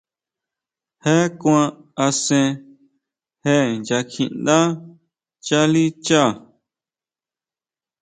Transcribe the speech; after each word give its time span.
Je 1.03 1.15
kuan 1.39 1.67
asén 2.05 2.49
je 3.43 3.53
nya 3.85 3.97
kjiʼndá 4.11 4.57
chalicha. 5.45 6.21